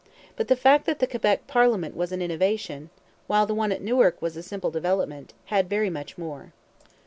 [0.35, 2.89] But the fact that the Quebec parliament was an innovation,
[3.27, 6.53] while the one at Newark was a simple development, had very much more.